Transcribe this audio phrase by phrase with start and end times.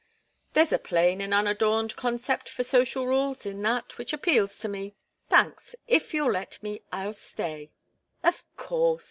[0.53, 4.95] "There's a plain and unadorned contempt for social rules in that, which appeals to me.
[5.29, 7.69] Thanks; if you'll let me, I'll stay."
[8.23, 8.99] "Of course!"